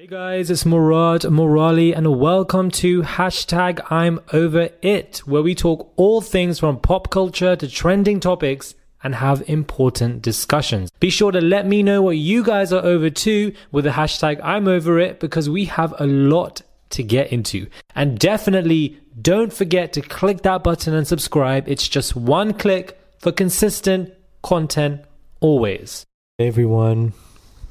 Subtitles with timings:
[0.00, 5.92] Hey guys, it's Murad Merali and welcome to hashtag I'm Over It, where we talk
[5.96, 8.74] all things from pop culture to trending topics
[9.04, 10.90] and have important discussions.
[11.00, 14.40] Be sure to let me know what you guys are over to with the hashtag
[14.42, 17.66] I'm Over It because we have a lot to get into.
[17.94, 21.68] And definitely don't forget to click that button and subscribe.
[21.68, 25.02] It's just one click for consistent content
[25.40, 26.06] always.
[26.38, 27.12] Hey everyone.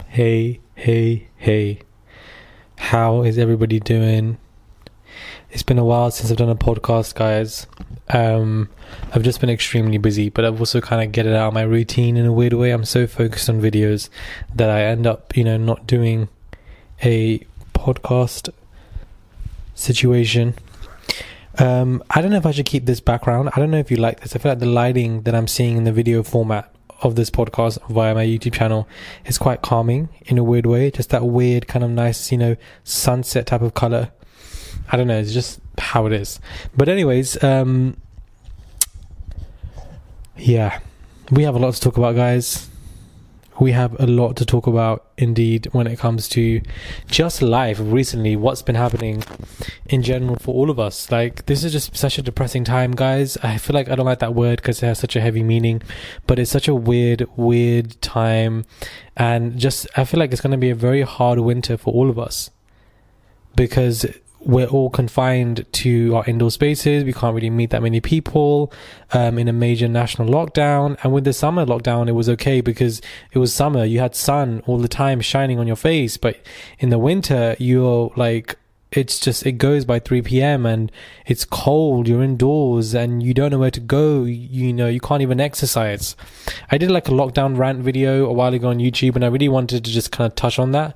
[0.10, 1.82] Hey, hey, hey.
[2.80, 4.40] How is everybody doing?
[5.52, 7.68] It's been a while since I've done a podcast, guys.
[8.08, 8.68] Um,
[9.14, 11.62] I've just been extremely busy, but I've also kind of get it out of my
[11.62, 12.72] routine in a weird way.
[12.72, 14.10] I'm so focused on videos
[14.56, 16.30] that I end up, you know, not doing
[17.04, 18.50] a podcast
[19.76, 20.56] situation.
[21.60, 23.52] Um, I don't know if I should keep this background.
[23.54, 24.36] I don't know if you like this.
[24.36, 27.80] I feel like the lighting that I'm seeing in the video format of this podcast
[27.90, 28.88] via my YouTube channel
[29.26, 30.92] is quite calming in a weird way.
[30.92, 34.12] Just that weird kind of nice, you know, sunset type of color.
[34.92, 35.20] I don't know.
[35.20, 36.40] It's just how it is.
[36.76, 37.98] But anyways, um,
[40.38, 40.80] yeah,
[41.32, 42.69] we have a lot to talk about, guys
[43.60, 46.62] we have a lot to talk about indeed when it comes to
[47.08, 49.24] just life recently what's been happening
[49.88, 51.12] in general for all of us.
[51.12, 53.38] Like this is just such a depressing time guys.
[53.44, 55.82] I feel like i don't like that word because it has such a heavy meaning
[56.28, 58.66] but it's such a weird weird time.
[59.18, 62.10] And just i feel like it's going to be a very hard winter for all
[62.10, 62.52] of us
[63.56, 64.06] because
[64.42, 67.04] we're all confined to our indoor spaces.
[67.04, 68.72] We can't really meet that many people
[69.12, 70.98] um, in a major national lockdown.
[71.04, 73.02] And with the summer lockdown, it was okay because
[73.32, 73.84] it was summer.
[73.84, 76.18] You had sun all the time shining on your face.
[76.18, 76.40] But
[76.80, 78.56] in the winter, you're like,
[78.92, 80.66] it's just, it goes by 3 p.m.
[80.66, 80.92] and
[81.28, 82.08] it's cold.
[82.08, 84.24] You're indoors and you don't know where to go.
[84.24, 86.16] You know, you can't even exercise.
[86.72, 89.50] I did like a lockdown rant video a while ago on YouTube and I really
[89.50, 90.96] wanted to just kind of touch on that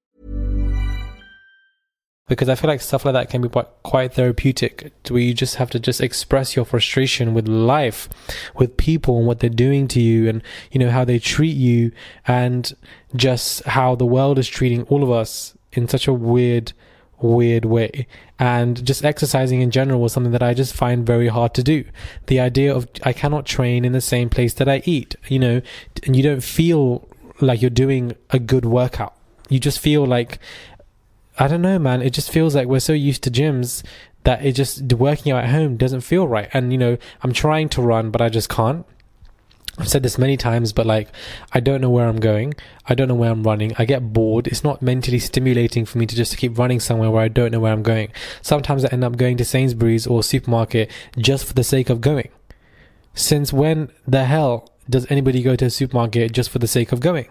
[2.31, 3.49] Because I feel like stuff like that can be
[3.83, 8.07] quite, therapeutic where you just have to just express your frustration with life,
[8.55, 11.91] with people and what they're doing to you and, you know, how they treat you
[12.25, 12.73] and
[13.17, 16.71] just how the world is treating all of us in such a weird,
[17.19, 18.07] weird way.
[18.39, 21.83] And just exercising in general was something that I just find very hard to do.
[22.27, 25.61] The idea of I cannot train in the same place that I eat, you know,
[26.05, 27.09] and you don't feel
[27.41, 29.17] like you're doing a good workout.
[29.49, 30.39] You just feel like
[31.37, 32.01] I don't know, man.
[32.01, 33.83] It just feels like we're so used to gyms
[34.23, 36.49] that it just working out at home doesn't feel right.
[36.53, 38.85] And you know, I'm trying to run, but I just can't.
[39.77, 41.07] I've said this many times, but like,
[41.53, 42.53] I don't know where I'm going.
[42.87, 43.73] I don't know where I'm running.
[43.77, 44.47] I get bored.
[44.47, 47.61] It's not mentally stimulating for me to just keep running somewhere where I don't know
[47.61, 48.11] where I'm going.
[48.41, 52.29] Sometimes I end up going to Sainsbury's or supermarket just for the sake of going.
[53.13, 56.99] Since when the hell does anybody go to a supermarket just for the sake of
[56.99, 57.27] going?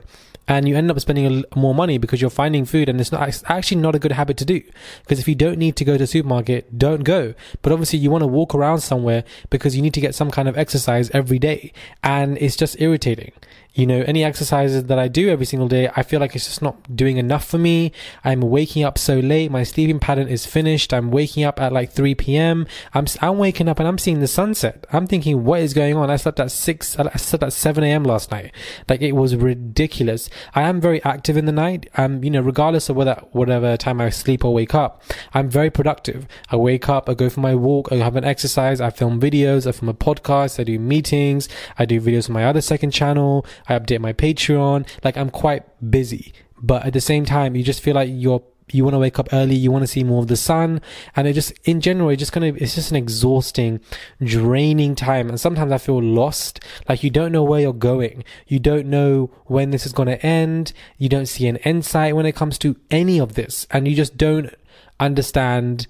[0.50, 3.44] and you end up spending more money because you're finding food and it's not it's
[3.46, 4.60] actually not a good habit to do.
[5.02, 7.34] Because if you don't need to go to the supermarket don't go.
[7.62, 10.48] But obviously you want to walk around somewhere because you need to get some kind
[10.48, 11.72] of exercise every day.
[12.02, 13.30] And it's just irritating
[13.74, 16.62] you know, any exercises that I do every single day, I feel like it's just
[16.62, 17.92] not doing enough for me.
[18.24, 19.50] I'm waking up so late.
[19.50, 20.92] My sleeping pattern is finished.
[20.92, 22.66] I'm waking up at like 3 p.m.
[22.94, 24.86] I'm, I'm waking up and I'm seeing the sunset.
[24.92, 26.10] I'm thinking, what is going on?
[26.10, 28.02] I slept at 6, I slept at 7 a.m.
[28.02, 28.52] last night.
[28.88, 30.28] Like it was ridiculous.
[30.54, 31.88] I am very active in the night.
[31.96, 35.02] Um, you know, regardless of whether, whatever time I sleep or wake up,
[35.32, 36.26] I'm very productive.
[36.50, 39.66] I wake up, I go for my walk, I have an exercise, I film videos,
[39.66, 43.46] I film a podcast, I do meetings, I do videos on my other second channel.
[43.68, 44.86] I update my Patreon.
[45.04, 48.42] Like I'm quite busy, but at the same time, you just feel like you're
[48.74, 50.80] you want to wake up early, you want to see more of the sun,
[51.16, 53.80] and it just in general, it just kind of it's just an exhausting,
[54.22, 55.28] draining time.
[55.28, 59.30] And sometimes I feel lost, like you don't know where you're going, you don't know
[59.46, 62.76] when this is going to end, you don't see an end when it comes to
[62.90, 64.54] any of this, and you just don't
[64.98, 65.86] understand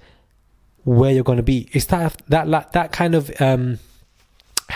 [0.85, 1.69] where you're going to be.
[1.73, 3.79] It's that that that kind of um,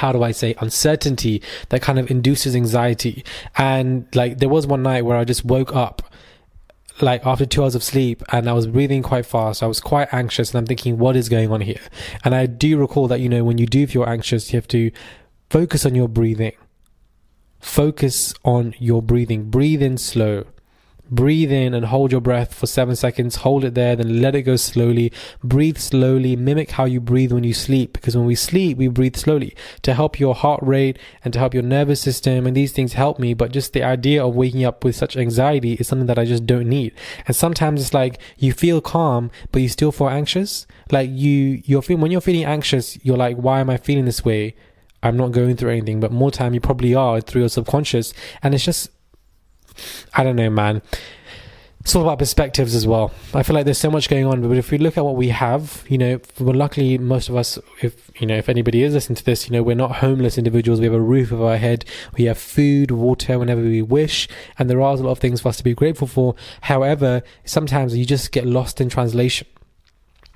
[0.04, 1.40] how do I say uncertainty
[1.70, 3.24] that kind of induces anxiety.
[3.56, 6.02] And like there was one night where I just woke up
[7.00, 9.62] like after two hours of sleep and I was breathing quite fast.
[9.62, 11.80] I was quite anxious and I'm thinking, what is going on here?
[12.22, 14.90] And I do recall that, you know, when you do feel anxious, you have to
[15.48, 16.52] focus on your breathing.
[17.60, 19.48] Focus on your breathing.
[19.48, 20.44] Breathe in slow.
[21.10, 23.36] Breathe in and hold your breath for seven seconds.
[23.36, 25.12] Hold it there, then let it go slowly.
[25.42, 26.34] Breathe slowly.
[26.34, 29.94] Mimic how you breathe when you sleep, because when we sleep, we breathe slowly to
[29.94, 32.46] help your heart rate and to help your nervous system.
[32.46, 35.74] And these things help me, but just the idea of waking up with such anxiety
[35.74, 36.94] is something that I just don't need.
[37.26, 40.66] And sometimes it's like you feel calm, but you still feel anxious.
[40.90, 44.24] Like you, you're feeling, when you're feeling anxious, you're like, why am I feeling this
[44.24, 44.54] way?
[45.02, 48.14] I'm not going through anything, but more time you probably are through your subconscious.
[48.42, 48.88] And it's just
[50.14, 50.82] I don't know, man.
[51.80, 53.12] It's all about perspectives as well.
[53.34, 55.28] I feel like there's so much going on, but if we look at what we
[55.28, 59.16] have, you know, well, luckily most of us, if you know, if anybody is listening
[59.16, 60.80] to this, you know, we're not homeless individuals.
[60.80, 61.84] We have a roof over our head.
[62.16, 64.28] We have food, water, whenever we wish,
[64.58, 66.34] and there are a lot of things for us to be grateful for.
[66.62, 69.46] However, sometimes you just get lost in translation.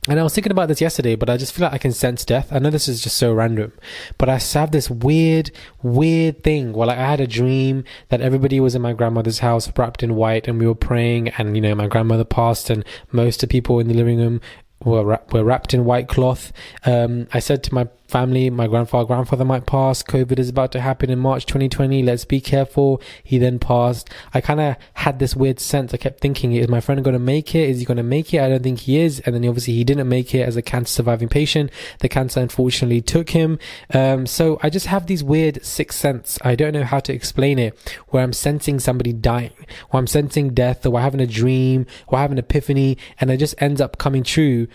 [0.08, 2.24] And I was thinking about this yesterday, but I just feel like I can sense
[2.24, 2.50] death.
[2.50, 3.72] I know this is just so random,
[4.16, 5.50] but I have this weird,
[5.82, 6.72] weird thing.
[6.72, 10.14] Well, like I had a dream that everybody was in my grandmother's house wrapped in
[10.14, 13.52] white and we were praying and, you know, my grandmother passed and most of the
[13.52, 14.40] people in the living room
[14.82, 16.52] were, were wrapped in white cloth.
[16.86, 20.02] Um, I said to my family, my grandfather, grandfather might pass.
[20.02, 22.02] COVID is about to happen in March 2020.
[22.02, 23.00] Let's be careful.
[23.22, 24.10] He then passed.
[24.34, 25.94] I kind of had this weird sense.
[25.94, 27.68] I kept thinking, is my friend going to make it?
[27.68, 28.40] Is he going to make it?
[28.40, 29.20] I don't think he is.
[29.20, 31.70] And then obviously he didn't make it as a cancer surviving patient.
[32.00, 33.58] The cancer unfortunately took him.
[33.92, 36.38] Um, so I just have these weird sixth sense.
[36.42, 37.78] I don't know how to explain it
[38.08, 39.52] where I'm sensing somebody dying
[39.90, 43.36] or I'm sensing death or I'm having a dream or have an epiphany and it
[43.36, 44.66] just ends up coming true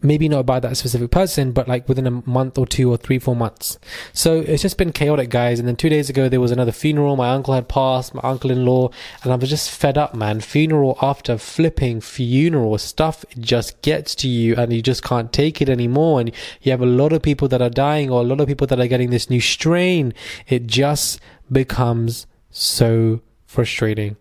[0.00, 3.18] maybe not about that specific person, but like within a month or two or three,
[3.18, 3.78] four months.
[4.12, 5.58] So it's just been chaotic, guys.
[5.58, 7.16] And then two days ago, there was another funeral.
[7.16, 8.90] My uncle had passed, my uncle in law,
[9.22, 10.40] and I was just fed up, man.
[10.40, 15.68] Funeral after flipping funeral stuff just gets to you and you just can't take it
[15.68, 16.20] anymore.
[16.20, 18.68] And you have a lot of people that are dying or a lot of people
[18.68, 20.14] that are getting this new strain.
[20.46, 21.18] It just
[21.50, 24.16] becomes so frustrating.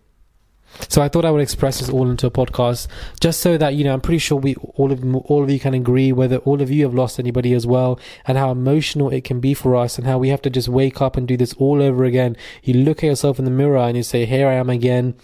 [0.90, 2.88] So I thought I would express this all into a podcast,
[3.20, 5.74] just so that you know I'm pretty sure we all of all of you can
[5.74, 9.40] agree whether all of you have lost anybody as well, and how emotional it can
[9.40, 11.82] be for us, and how we have to just wake up and do this all
[11.82, 12.38] over again.
[12.64, 15.16] You look at yourself in the mirror and you say, "Here I am again."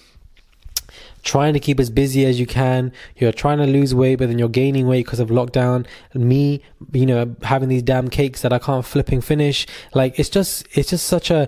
[1.23, 2.91] trying to keep as busy as you can.
[3.15, 5.85] You're trying to lose weight, but then you're gaining weight because of lockdown.
[6.11, 6.61] And Me,
[6.91, 9.65] you know, having these damn cakes that I can't flipping finish.
[9.93, 11.47] Like it's just, it's just such a,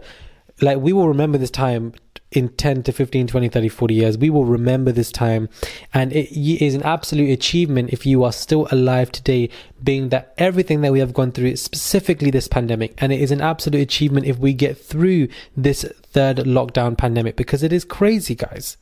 [0.62, 1.94] like we will remember this time
[2.36, 4.18] in 10 to 15, 20, 30, 40 years.
[4.18, 5.50] We will remember this time.
[5.94, 9.50] And it is an absolute achievement if you are still alive today,
[9.84, 12.94] being that everything that we have gone through, specifically this pandemic.
[12.98, 17.64] And it is an absolute achievement if we get through this third lockdown pandemic because
[17.64, 18.78] it is crazy, guys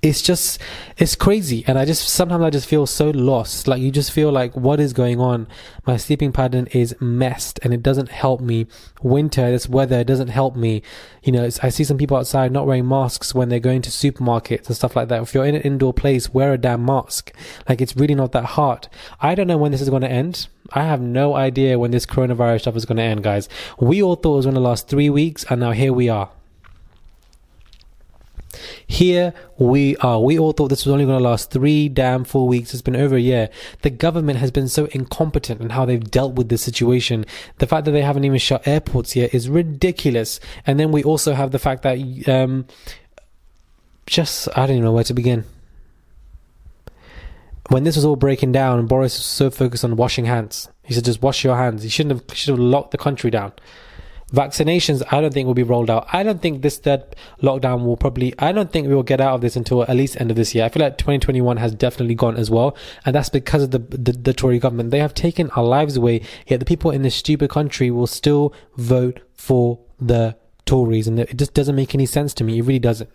[0.00, 0.60] it's just
[0.96, 1.64] it's crazy.
[1.66, 3.66] And i just sometimes i just feel so lost.
[3.66, 5.48] Like you just feel like what is going on?
[5.86, 8.66] My sleeping pattern is messed and it doesn't help me.
[9.02, 10.82] Winter this weather doesn't help me.
[11.22, 14.68] You know i see some people outside not wearing masks when they're going to supermarkets
[14.68, 15.22] and stuff like that.
[15.22, 17.32] If you're in an indoor place wear a damn mask.
[17.68, 18.88] Like it's really not that hard.
[19.20, 20.46] I don't know when this is going to end.
[20.72, 23.48] I have no idea when this coronavirus stuff is going to end, guys.
[23.80, 26.30] We all thought it was going to last three weeks, and now here we are.
[28.90, 30.18] Here we are.
[30.18, 32.72] We all thought this was only going to last three damn four weeks.
[32.72, 33.50] It's been over a year.
[33.82, 37.26] The government has been so incompetent in how they've dealt with this situation.
[37.58, 40.40] The fact that they haven't even shut airports yet is ridiculous.
[40.66, 42.66] And then we also have the fact that, um,
[44.06, 45.44] just, I don't even know where to begin.
[47.68, 50.70] When this was all breaking down, Boris was so focused on washing hands.
[50.82, 51.82] He said, just wash your hands.
[51.82, 53.52] He shouldn't have, should have locked the country down.
[54.32, 56.06] Vaccinations, I don't think will be rolled out.
[56.12, 59.34] I don't think this third lockdown will probably, I don't think we will get out
[59.34, 60.64] of this until at least end of this year.
[60.64, 62.76] I feel like 2021 has definitely gone as well.
[63.06, 64.90] And that's because of the, the, the Tory government.
[64.90, 68.52] They have taken our lives away, yet the people in this stupid country will still
[68.76, 71.08] vote for the Tories.
[71.08, 72.58] And it just doesn't make any sense to me.
[72.58, 73.08] It really doesn't.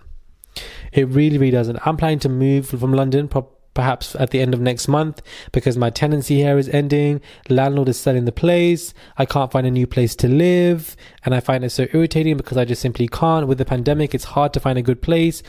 [0.92, 1.86] It really, really doesn't.
[1.86, 3.28] I'm planning to move from London,
[3.74, 7.22] perhaps at the end of next month because my tenancy here is ending.
[7.50, 8.94] Landlord is selling the place.
[9.18, 10.96] I can't find a new place to live.
[11.26, 13.48] And I find it so irritating because I just simply can't.
[13.48, 15.44] With the pandemic, it's hard to find a good place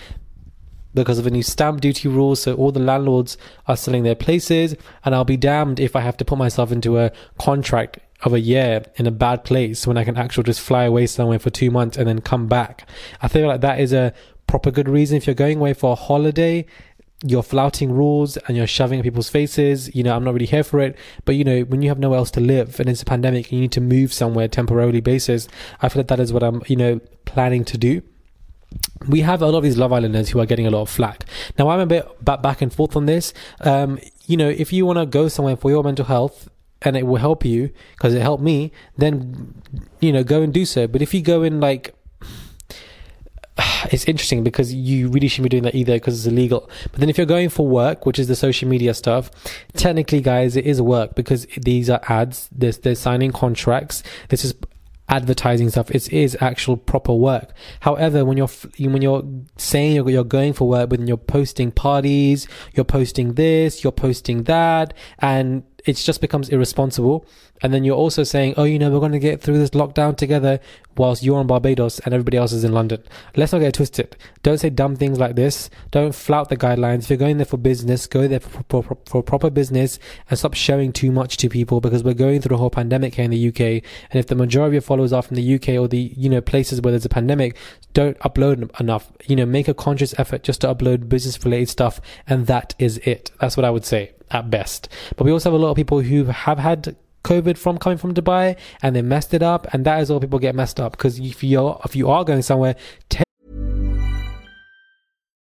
[0.94, 2.36] because of a new stamp duty rule.
[2.36, 4.74] So all the landlords are selling their places.
[5.04, 8.40] And I'll be damned if I have to put myself into a contract of a
[8.40, 11.70] year in a bad place when I can actually just fly away somewhere for two
[11.70, 12.88] months and then come back.
[13.20, 14.14] I feel like that is a
[14.46, 15.16] proper good reason.
[15.16, 16.64] If you're going away for a holiday,
[17.22, 19.94] you're flouting rules and you're shoving at people's faces.
[19.94, 20.96] You know, I'm not really here for it.
[21.24, 23.52] But you know, when you have nowhere else to live and it's a pandemic and
[23.52, 25.48] you need to move somewhere temporarily basis,
[25.80, 28.02] I feel like that is what I'm, you know, planning to do.
[29.08, 31.24] We have a lot of these Love Islanders who are getting a lot of flack.
[31.58, 33.32] Now, I'm a bit back and forth on this.
[33.60, 36.48] Um, you know, if you want to go somewhere for your mental health,
[36.84, 39.54] and it will help you because it helped me, then
[40.00, 40.86] you know go and do so.
[40.86, 41.93] But if you go in like
[43.92, 46.68] it's interesting because you really shouldn't be doing that either because it's illegal.
[46.90, 49.30] But then if you're going for work, which is the social media stuff,
[49.74, 52.48] technically, guys, it is work because these are ads.
[52.52, 54.02] There's they're signing contracts.
[54.28, 54.54] This is
[55.08, 55.90] advertising stuff.
[55.90, 57.52] It is actual proper work.
[57.80, 59.24] However, when you're when you're
[59.56, 63.92] saying you're, you're going for work, but then you're posting parties, you're posting this, you're
[63.92, 67.26] posting that, and it just becomes irresponsible.
[67.62, 70.16] And then you're also saying, oh, you know, we're going to get through this lockdown
[70.16, 70.60] together
[70.96, 73.02] whilst you're on Barbados and everybody else is in London.
[73.36, 74.16] Let's not get twisted.
[74.42, 75.70] Don't say dumb things like this.
[75.90, 77.04] Don't flout the guidelines.
[77.04, 79.98] If you're going there for business, go there for, for, for proper business
[80.28, 83.24] and stop showing too much to people because we're going through a whole pandemic here
[83.24, 83.60] in the UK.
[83.60, 86.40] And if the majority of your followers are from the UK or the, you know,
[86.40, 87.56] places where there's a pandemic,
[87.92, 89.12] don't upload enough.
[89.26, 92.00] You know, make a conscious effort just to upload business related stuff.
[92.26, 93.30] And that is it.
[93.38, 94.88] That's what I would say at best.
[95.16, 98.14] But we also have a lot of people who have had COVID from coming from
[98.14, 101.18] Dubai and they messed it up, and that is all people get messed up because
[101.18, 102.76] if you're if you are going somewhere.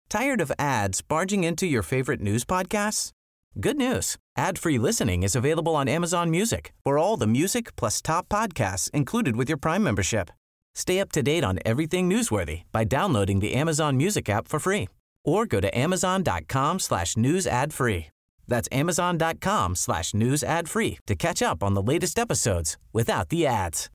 [0.08, 3.10] Tired of ads barging into your favorite news podcasts?
[3.58, 4.16] Good news!
[4.36, 9.34] Ad-free listening is available on Amazon Music for all the music plus top podcasts included
[9.36, 10.30] with your Prime membership.
[10.74, 14.88] Stay up to date on everything newsworthy by downloading the Amazon Music app for free,
[15.24, 18.08] or go to amazon.com slash news ad free.
[18.48, 23.46] That's amazon.com slash news ad free to catch up on the latest episodes without the
[23.46, 23.90] ads.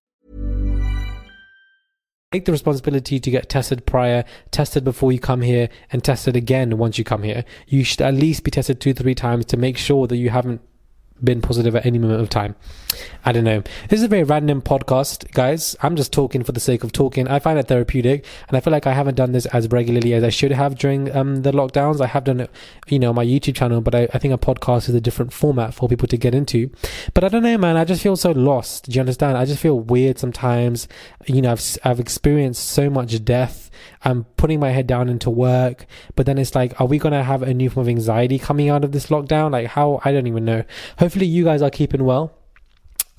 [2.31, 6.77] Take the responsibility to get tested prior, tested before you come here, and tested again
[6.77, 7.43] once you come here.
[7.67, 10.61] You should at least be tested two, three times to make sure that you haven't
[11.23, 12.55] been positive at any moment of time.
[13.23, 13.63] I don't know.
[13.89, 15.75] This is a very random podcast, guys.
[15.81, 17.27] I'm just talking for the sake of talking.
[17.27, 20.23] I find it therapeutic, and I feel like I haven't done this as regularly as
[20.23, 22.01] I should have during um, the lockdowns.
[22.01, 22.51] I have done it,
[22.87, 25.73] you know, my YouTube channel, but I, I, think a podcast is a different format
[25.73, 26.69] for people to get into.
[27.13, 27.77] But I don't know, man.
[27.77, 28.85] I just feel so lost.
[28.85, 29.37] Do you understand?
[29.37, 30.87] I just feel weird sometimes.
[31.25, 33.71] You know, I've I've experienced so much death
[34.03, 35.85] I'm putting my head down into work,
[36.15, 38.69] but then it's like, are we going to have a new form of anxiety coming
[38.69, 39.51] out of this lockdown?
[39.51, 40.01] Like, how?
[40.03, 40.63] I don't even know.
[40.97, 42.33] Hopefully, you guys are keeping well.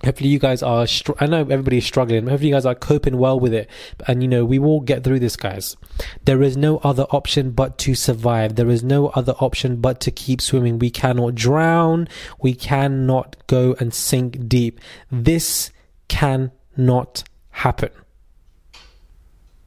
[0.04, 3.18] Hopefully you guys are str- i know everybody's struggling but hopefully you guys are coping
[3.18, 3.70] well with it.
[4.08, 5.76] And you know we will get through this guys.
[6.24, 8.56] There is no other option but to survive.
[8.56, 10.78] There is no other option but to keep swimming.
[10.78, 12.08] We cannot drown.
[12.40, 14.80] We cannot go and sink deep.
[15.10, 15.70] This
[16.08, 17.90] cannot happen.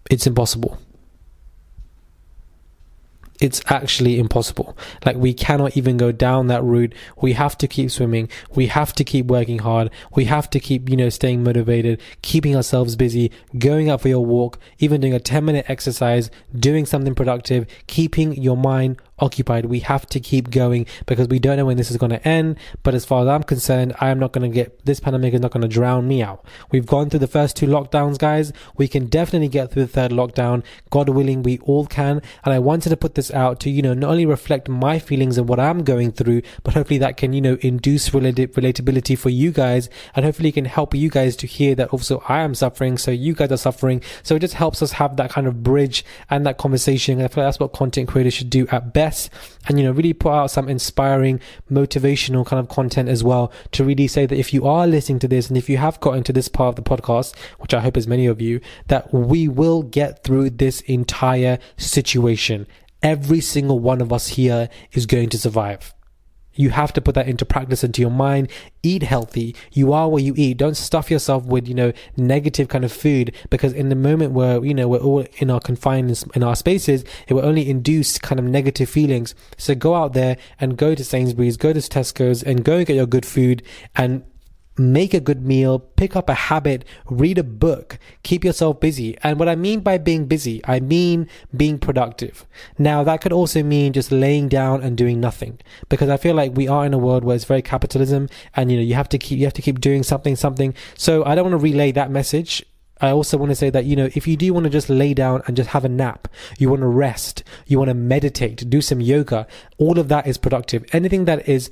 [0.10, 0.80] It's impossible
[3.42, 4.78] it's actually impossible.
[5.06, 6.94] Like we cannot even go down that route.
[7.22, 8.30] We have to keep swimming.
[8.54, 9.92] We have to keep working hard.
[10.16, 14.26] We have to keep, you know, staying motivated, keeping ourselves busy, going out for your
[14.26, 19.66] walk, even doing a 10 minute exercise, doing something productive, keeping your mind occupied.
[19.66, 22.58] We have to keep going because we don't know when this is going to end.
[22.84, 25.42] But as far as I'm concerned, I am not going to get this pandemic is
[25.42, 26.46] not going to drown me out.
[26.72, 28.52] We've gone through the first two lockdowns, guys.
[28.78, 30.64] We can definitely get through the third lockdown.
[30.90, 32.22] God willing, we all can.
[32.44, 35.38] And I wanted to put this out to, you know, not only reflect my feelings
[35.38, 39.52] and what I'm going through, but hopefully that can, you know, induce relatability for you
[39.52, 39.90] guys.
[40.16, 42.98] And hopefully can help you guys to hear that also I am suffering.
[42.98, 44.02] So you guys are suffering.
[44.24, 47.22] So it just helps us have that kind of bridge and that conversation.
[47.22, 49.30] I feel like that's what content creators should do at best best
[49.68, 51.40] and you know really put out some inspiring
[51.72, 55.28] motivational kind of content as well to really say that if you are listening to
[55.28, 57.98] this and if you have gotten to this part of the podcast which i hope
[57.98, 62.68] is many of you that we will get through this entire situation.
[63.02, 65.94] Every single one of us here is going to survive
[66.56, 68.50] you have to put that into practice into your mind.
[68.84, 69.56] Eat healthy.
[69.72, 70.58] You are what you eat.
[70.58, 74.64] Don't stuff yourself with, you know, negative kind of food because in the moment where,
[74.64, 78.40] you know, we're all in our confined in our spaces, it will only induce kind
[78.40, 79.36] of negative feelings.
[79.58, 82.96] So go out there and go to Sainsbury's, go to Tesco's and go and get
[82.96, 83.64] your good food
[83.96, 84.24] and
[84.78, 89.18] make a good meal, pick up a habit, read a book, keep yourself busy.
[89.24, 92.46] And what I mean by being busy, I mean being productive.
[92.78, 96.56] Now, that could also mean just laying down and doing nothing because I feel like
[96.56, 99.18] we are in a world where it's very capitalism and you know, you have to
[99.18, 100.74] keep, you have to keep doing something, something.
[100.96, 102.64] So I don't want to relay that message.
[103.02, 105.14] I also want to say that, you know, if you do want to just lay
[105.14, 108.82] down and just have a nap, you want to rest, you want to meditate, do
[108.82, 110.86] some yoga, all of that is productive.
[110.94, 111.70] Anything that is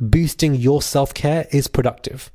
[0.00, 2.30] boosting your self care is productive.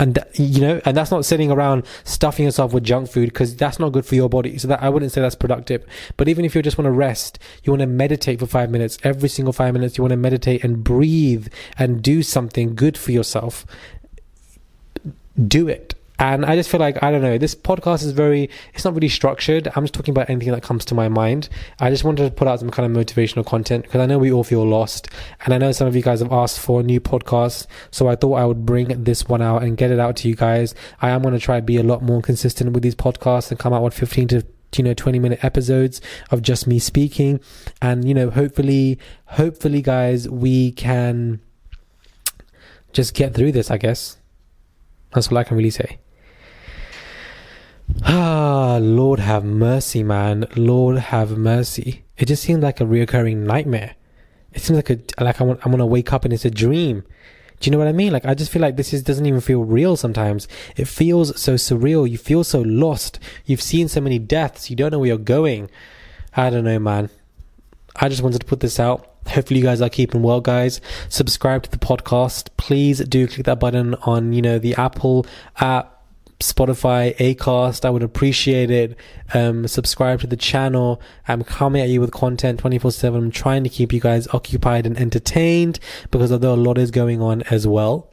[0.00, 3.78] And you know and that's not sitting around stuffing yourself with junk food because that's
[3.78, 4.58] not good for your body.
[4.58, 5.84] So that i wouldn't say that's productive.
[6.16, 8.98] But even if you just want to rest you want to meditate for five minutes
[9.02, 11.48] every single five minutes you want to meditate and breathe
[11.78, 13.66] and do something good for yourself
[15.48, 18.84] do it and I just feel like, I don't know, this podcast is very, it's
[18.84, 19.66] not really structured.
[19.74, 21.48] I'm just talking about anything that comes to my mind.
[21.80, 24.30] I just wanted to put out some kind of motivational content because I know we
[24.30, 25.08] all feel lost.
[25.44, 27.66] And I know some of you guys have asked for a new podcast.
[27.90, 30.36] So I thought I would bring this one out and get it out to you
[30.36, 30.74] guys.
[31.02, 33.58] I am going to try to be a lot more consistent with these podcasts and
[33.58, 36.00] come out with 15 to you know 20 minute episodes
[36.32, 37.38] of just me speaking
[37.80, 41.40] and you know hopefully hopefully guys we can
[42.92, 44.16] just get through this i guess
[45.12, 45.96] that's all i can really say
[48.02, 50.46] Ah, Lord have mercy, man.
[50.56, 52.04] Lord have mercy.
[52.16, 53.94] It just seems like a reoccurring nightmare.
[54.52, 57.04] It seems like a like I want I'm gonna wake up and it's a dream.
[57.60, 58.12] Do you know what I mean?
[58.12, 60.48] Like I just feel like this is doesn't even feel real sometimes.
[60.76, 62.08] It feels so surreal.
[62.08, 63.18] You feel so lost.
[63.46, 64.70] You've seen so many deaths.
[64.70, 65.70] You don't know where you're going.
[66.36, 67.10] I don't know, man.
[67.96, 69.12] I just wanted to put this out.
[69.28, 70.80] Hopefully you guys are keeping well, guys.
[71.08, 72.50] Subscribe to the podcast.
[72.56, 75.24] Please do click that button on, you know, the Apple
[75.58, 75.93] app
[76.40, 77.84] Spotify, Acast.
[77.84, 78.96] I would appreciate it.
[79.32, 81.00] Um, subscribe to the channel.
[81.28, 83.24] I'm coming at you with content 24 7.
[83.24, 85.78] I'm trying to keep you guys occupied and entertained
[86.10, 88.10] because although a lot is going on as well,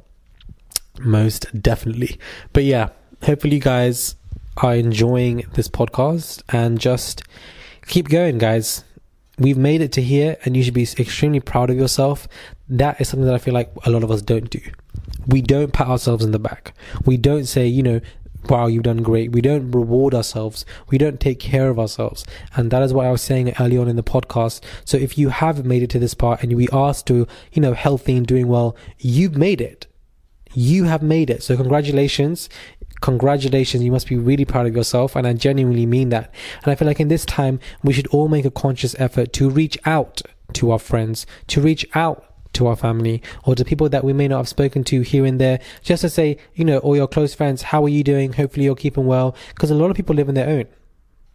[0.99, 2.19] most definitely.
[2.53, 2.89] But yeah,
[3.23, 4.15] hopefully you guys
[4.57, 7.23] are enjoying this podcast and just
[7.87, 8.83] keep going, guys.
[9.37, 12.27] We've made it to here and you should be extremely proud of yourself.
[12.69, 14.61] That is something that I feel like a lot of us don't do.
[15.27, 16.73] We don't pat ourselves in the back.
[17.05, 18.01] We don't say, you know,
[18.49, 19.31] wow, you've done great.
[19.31, 20.65] We don't reward ourselves.
[20.89, 22.25] We don't take care of ourselves.
[22.55, 24.61] And that is what I was saying early on in the podcast.
[24.85, 27.73] So if you have made it to this part and we are still, you know,
[27.73, 29.87] healthy and doing well, you've made it.
[30.53, 31.43] You have made it.
[31.43, 32.49] So congratulations.
[33.01, 33.83] Congratulations.
[33.83, 35.15] You must be really proud of yourself.
[35.15, 36.33] And I genuinely mean that.
[36.63, 39.49] And I feel like in this time, we should all make a conscious effort to
[39.49, 40.21] reach out
[40.53, 44.27] to our friends, to reach out to our family or to people that we may
[44.27, 47.33] not have spoken to here and there, just to say, you know, all your close
[47.33, 48.33] friends, how are you doing?
[48.33, 49.35] Hopefully you're keeping well.
[49.49, 50.65] Because a lot of people live in their own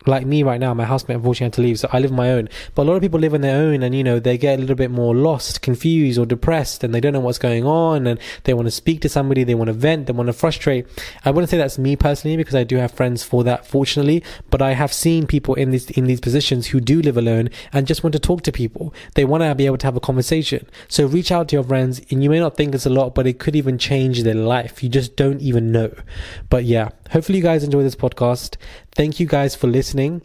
[0.07, 2.31] like me right now, my housemate unfortunately had to leave, so I live on my
[2.31, 2.49] own.
[2.75, 4.61] But a lot of people live on their own, and you know they get a
[4.61, 8.21] little bit more lost, confused, or depressed, and they don't know what's going on, and
[8.45, 10.87] they want to speak to somebody, they want to vent, they want to frustrate.
[11.25, 14.23] I wouldn't say that's me personally because I do have friends for that, fortunately.
[14.51, 17.87] But I have seen people in these in these positions who do live alone and
[17.87, 18.95] just want to talk to people.
[19.15, 20.67] They want to be able to have a conversation.
[20.89, 23.27] So reach out to your friends, and you may not think it's a lot, but
[23.27, 24.83] it could even change their life.
[24.83, 25.93] You just don't even know.
[26.49, 28.57] But yeah, hopefully you guys enjoy this podcast.
[28.95, 30.23] Thank you guys for listening.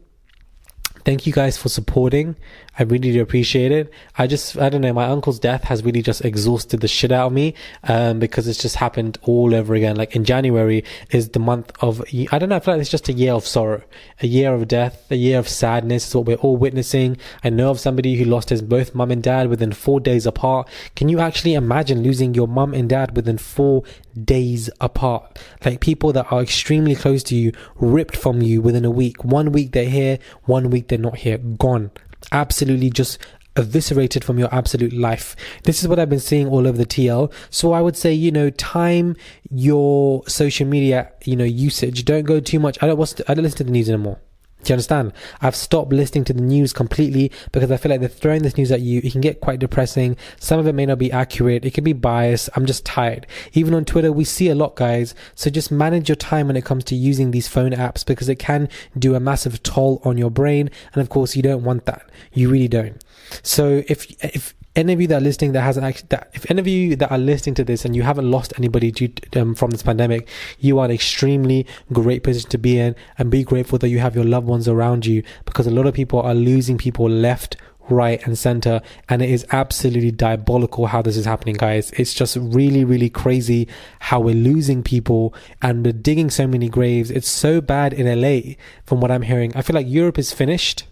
[1.03, 2.35] Thank you guys for supporting.
[2.79, 3.91] I really do appreciate it.
[4.17, 7.27] I just, I don't know, my uncle's death has really just exhausted the shit out
[7.27, 7.53] of me,
[7.83, 9.97] um, because it's just happened all over again.
[9.97, 13.09] Like in January is the month of, I don't know, I feel like it's just
[13.09, 13.81] a year of sorrow,
[14.21, 17.17] a year of death, a year of sadness is what we're all witnessing.
[17.43, 20.69] I know of somebody who lost his both mum and dad within four days apart.
[20.95, 23.83] Can you actually imagine losing your mum and dad within four
[24.23, 25.39] days apart?
[25.65, 29.25] Like people that are extremely close to you, ripped from you within a week.
[29.25, 31.91] One week they're here, one week they're not here, gone
[32.31, 33.17] absolutely just
[33.55, 35.35] eviscerated from your absolute life.
[35.63, 37.31] This is what I've been seeing all over the TL.
[37.49, 39.15] So I would say, you know, time
[39.49, 42.05] your social media, you know, usage.
[42.05, 42.77] Don't go too much.
[42.81, 44.19] I don't watch, I don't listen to the news anymore.
[44.63, 45.13] Do you understand?
[45.41, 48.71] I've stopped listening to the news completely because I feel like they're throwing this news
[48.71, 49.01] at you.
[49.03, 50.17] It can get quite depressing.
[50.39, 51.65] Some of it may not be accurate.
[51.65, 52.49] It can be biased.
[52.55, 53.25] I'm just tired.
[53.53, 55.15] Even on Twitter, we see a lot, guys.
[55.35, 58.37] So just manage your time when it comes to using these phone apps because it
[58.39, 60.69] can do a massive toll on your brain.
[60.93, 62.09] And of course, you don't want that.
[62.33, 63.03] You really don't.
[63.41, 66.59] So if, if, any of you that are listening that hasn't actually that if any
[66.59, 69.55] of you that are listening to this and you haven't lost anybody due to, um,
[69.55, 70.27] from this pandemic
[70.59, 74.15] you are an extremely great position to be in and be grateful that you have
[74.15, 77.57] your loved ones around you because a lot of people are losing people left
[77.89, 78.79] right and center
[79.09, 81.91] and it is absolutely diabolical how this is happening guys.
[81.91, 83.67] It's just really really crazy
[83.99, 87.11] how we're losing people and we're digging so many graves.
[87.11, 88.53] It's so bad in LA
[88.85, 89.51] from what i'm hearing.
[89.55, 90.85] I feel like europe is finished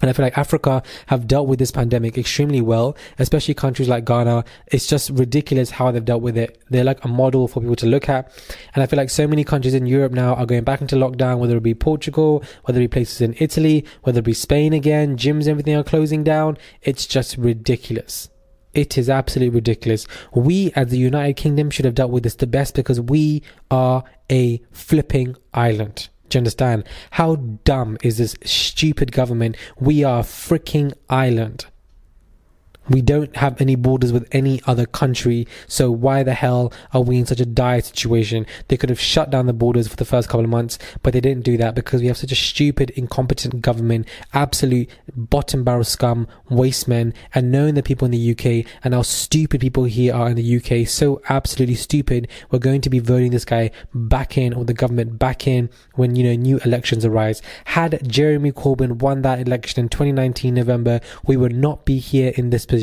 [0.00, 4.04] and I feel like Africa have dealt with this pandemic extremely well, especially countries like
[4.04, 4.44] Ghana.
[4.66, 6.60] It's just ridiculous how they've dealt with it.
[6.68, 8.30] They're like a model for people to look at.
[8.74, 11.38] And I feel like so many countries in Europe now are going back into lockdown,
[11.38, 15.16] whether it be Portugal, whether it be places in Italy, whether it be Spain again,
[15.16, 16.58] gyms, everything are closing down.
[16.82, 18.28] It's just ridiculous.
[18.72, 20.08] It is absolutely ridiculous.
[20.34, 24.02] We as the United Kingdom should have dealt with this the best because we are
[24.30, 26.08] a flipping island.
[26.34, 26.84] You understand?
[27.12, 29.56] How dumb is this stupid government?
[29.78, 31.66] We are freaking island.
[32.88, 37.18] We don't have any borders with any other country, so why the hell are we
[37.18, 38.46] in such a dire situation?
[38.68, 41.20] They could have shut down the borders for the first couple of months, but they
[41.20, 46.28] didn't do that because we have such a stupid, incompetent government, absolute bottom barrel scum,
[46.50, 50.28] waste men, and knowing the people in the UK and how stupid people here are
[50.28, 54.52] in the UK, so absolutely stupid, we're going to be voting this guy back in
[54.52, 57.40] or the government back in when, you know, new elections arise.
[57.64, 62.50] Had Jeremy Corbyn won that election in 2019 November, we would not be here in
[62.50, 62.73] this position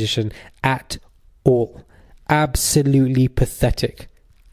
[0.63, 0.97] at
[1.43, 1.83] all.
[2.29, 4.07] Absolutely pathetic.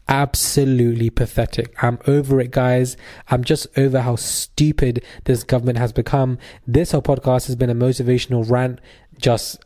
[0.07, 1.73] Absolutely pathetic.
[1.83, 2.97] I'm over it, guys.
[3.29, 6.39] I'm just over how stupid this government has become.
[6.65, 8.81] This whole podcast has been a motivational rant,
[9.19, 9.63] just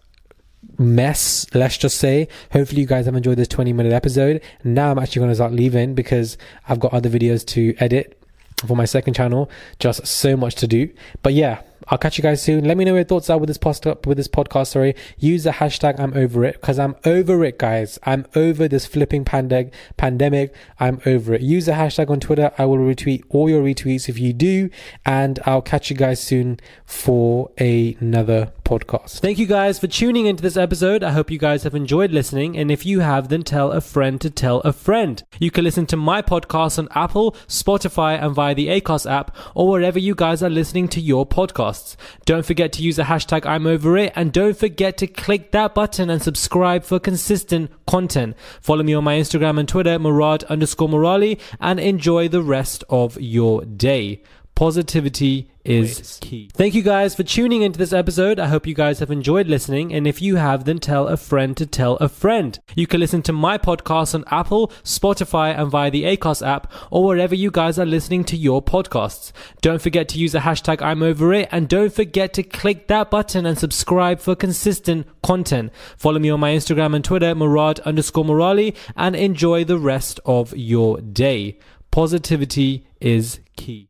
[0.78, 2.28] mess, let's just say.
[2.52, 4.42] Hopefully, you guys have enjoyed this 20 minute episode.
[4.66, 8.22] Now, I'm actually going to start leaving because I've got other videos to edit
[8.68, 9.50] for my second channel.
[9.80, 10.90] Just so much to do.
[11.22, 12.66] But yeah, I'll catch you guys soon.
[12.66, 14.68] Let me know your thoughts are with this post with this podcast.
[14.68, 18.00] Sorry, use the hashtag I'm over it because I'm over it, guys.
[18.04, 19.74] I'm over this flipping pandemic.
[19.98, 20.54] Pandemic.
[20.80, 21.42] I'm over it.
[21.42, 22.52] Use the hashtag on Twitter.
[22.58, 24.70] I will retweet all your retweets if you do,
[25.06, 29.20] and I'll catch you guys soon for another podcast.
[29.20, 31.04] Thank you guys for tuning into this episode.
[31.04, 34.20] I hope you guys have enjoyed listening, and if you have, then tell a friend
[34.22, 35.22] to tell a friend.
[35.40, 39.70] You can listen to my podcast on Apple, Spotify, and via the Acast app, or
[39.70, 41.96] wherever you guys are listening to your podcast podcasts.
[42.26, 45.74] Don't forget to use the hashtag I'm over it and don't forget to click that
[45.74, 48.36] button and subscribe for consistent content.
[48.62, 53.20] Follow me on my Instagram and Twitter, Murad underscore Merali, and enjoy the rest of
[53.20, 54.22] your day.
[54.56, 56.50] Positivity is key.
[56.54, 58.40] Thank you guys for tuning into this episode.
[58.40, 59.94] I hope you guys have enjoyed listening.
[59.94, 62.60] And if you have, then tell a friend to tell a friend.
[62.76, 67.06] You can listen to my podcast on Apple, Spotify, and via the Acast app, or
[67.06, 69.32] wherever you guys are listening to your podcasts.
[69.62, 73.10] Don't forget to use the hashtag I'm over it, and don't forget to click that
[73.10, 75.72] button and subscribe for consistent content.
[75.98, 80.56] Follow me on my Instagram and Twitter, Murad underscore Merali, and enjoy the rest of
[80.56, 81.58] your day.
[81.90, 83.90] Positivity is key.